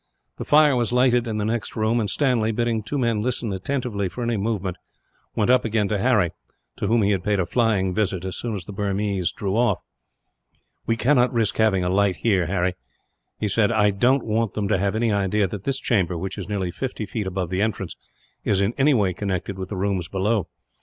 [0.37, 4.09] The fire was lighted in the next room; and Stanley, bidding two men listen attentively
[4.09, 4.77] for any movement,
[5.35, 6.31] went up again to Harry
[6.77, 9.77] to whom he had paid a flying visit, as soon as the Burmese drew off.
[10.87, 12.73] "We cannot risk having a light here, Harry,"
[13.37, 13.71] he said.
[13.71, 17.05] "I don't want them to have any idea that this chamber, which is nearly fifty
[17.05, 17.95] feet above the entrance,
[18.43, 20.47] is in any way connected with the rooms below.